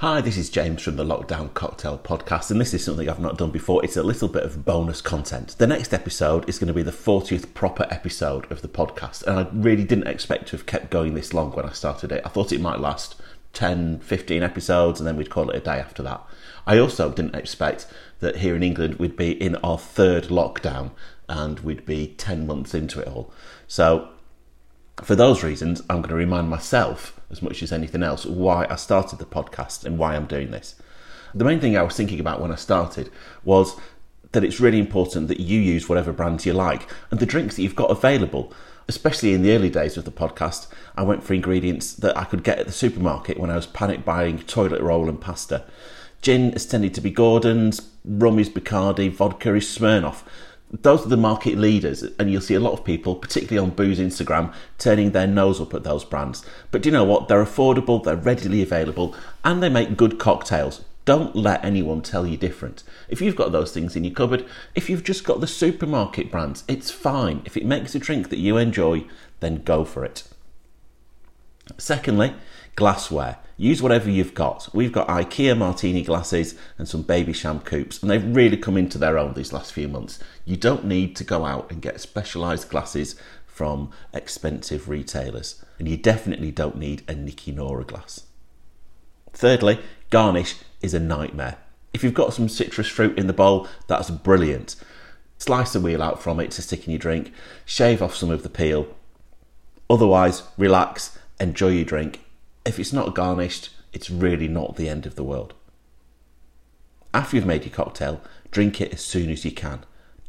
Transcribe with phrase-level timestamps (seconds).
[0.00, 3.38] Hi, this is James from the Lockdown Cocktail Podcast, and this is something I've not
[3.38, 3.82] done before.
[3.82, 5.54] It's a little bit of bonus content.
[5.56, 9.40] The next episode is going to be the 40th proper episode of the podcast, and
[9.40, 12.20] I really didn't expect to have kept going this long when I started it.
[12.26, 13.14] I thought it might last
[13.54, 16.22] 10, 15 episodes, and then we'd call it a day after that.
[16.66, 17.86] I also didn't expect
[18.20, 20.90] that here in England we'd be in our third lockdown
[21.26, 23.32] and we'd be 10 months into it all.
[23.66, 24.10] So,
[25.02, 28.76] for those reasons, I'm going to remind myself as much as anything else why I
[28.76, 30.76] started the podcast and why I'm doing this.
[31.34, 33.10] The main thing I was thinking about when I started
[33.44, 33.76] was
[34.32, 37.62] that it's really important that you use whatever brands you like and the drinks that
[37.62, 38.52] you've got available.
[38.88, 42.44] Especially in the early days of the podcast, I went for ingredients that I could
[42.44, 45.64] get at the supermarket when I was panic buying toilet roll and pasta.
[46.22, 50.22] Gin has tended to be Gordon's, rum is Bacardi, vodka is Smirnoff
[50.82, 53.98] those are the market leaders, and you'll see a lot of people, particularly on booze
[53.98, 56.44] Instagram, turning their nose up at those brands.
[56.70, 57.28] But do you know what?
[57.28, 60.84] They're affordable, they're readily available, and they make good cocktails.
[61.04, 62.82] Don't let anyone tell you different.
[63.08, 66.64] If you've got those things in your cupboard, if you've just got the supermarket brands,
[66.66, 67.42] it's fine.
[67.44, 69.04] If it makes a drink that you enjoy,
[69.38, 70.24] then go for it.
[71.78, 72.34] Secondly,
[72.76, 73.38] glassware.
[73.56, 74.68] Use whatever you've got.
[74.74, 79.18] We've got IKEA martini glasses and some Babycham coupes, and they've really come into their
[79.18, 80.18] own these last few months.
[80.44, 85.96] You don't need to go out and get specialised glasses from expensive retailers, and you
[85.96, 88.24] definitely don't need a Nick and Nora glass.
[89.32, 89.80] Thirdly,
[90.10, 91.56] garnish is a nightmare.
[91.94, 94.76] If you've got some citrus fruit in the bowl, that's brilliant.
[95.38, 97.32] Slice a wheel out from it to stick in your drink,
[97.64, 98.86] shave off some of the peel.
[99.88, 102.20] Otherwise, relax, enjoy your drink.
[102.66, 105.54] If it's not garnished, it's really not the end of the world.
[107.14, 109.84] After you've made your cocktail, drink it as soon as you can.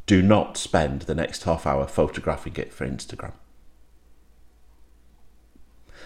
[0.05, 3.33] Do not spend the next half hour photographing it for Instagram.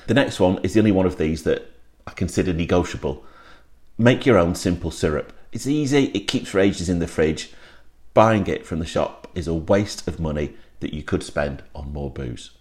[0.08, 1.70] The next one is the only one of these that
[2.08, 3.26] I consider negotiable.
[3.98, 5.34] Make your own simple syrup.
[5.52, 7.52] It's easy, it keeps for ages in the fridge.
[8.14, 11.94] Buying it from the shop is a waste of money that you could spend on
[11.94, 12.52] more booze.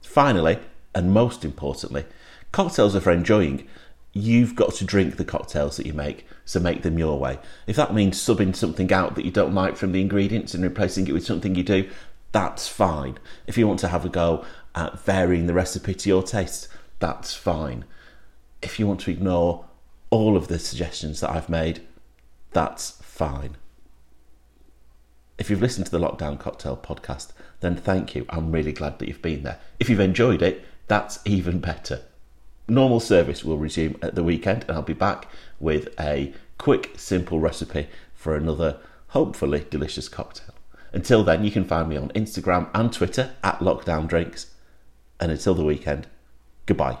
[0.00, 0.60] Finally,
[0.94, 2.04] and most importantly,
[2.52, 3.66] cocktails are for enjoying.
[4.12, 7.38] You've got to drink the cocktails that you make, so make them your way.
[7.66, 11.06] If that means subbing something out that you don't like from the ingredients and replacing
[11.06, 11.90] it with something you do,
[12.32, 13.18] that's fine.
[13.46, 16.68] If you want to have a go at varying the recipe to your taste,
[16.98, 17.84] that's fine.
[18.62, 19.66] If you want to ignore
[20.10, 21.82] all of the suggestions that I've made,
[22.52, 23.56] that's fine.
[25.38, 28.24] If you've listened to the Lockdown Cocktail podcast, then thank you.
[28.30, 29.60] I'm really glad that you've been there.
[29.78, 32.00] If you've enjoyed it, that's even better.
[32.68, 35.28] Normal service will resume at the weekend, and I'll be back
[35.60, 38.78] with a quick, simple recipe for another,
[39.08, 40.54] hopefully, delicious cocktail.
[40.92, 44.54] Until then, you can find me on Instagram and Twitter at Lockdown Drinks.
[45.20, 46.06] And until the weekend,
[46.66, 46.98] goodbye.